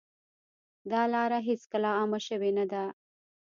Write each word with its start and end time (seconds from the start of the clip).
دا 0.91 1.01
لاره 1.13 1.39
هېڅکله 1.49 1.89
عامه 1.97 2.19
شوې 2.27 2.51
نه 2.57 2.65
ده. 2.71 2.83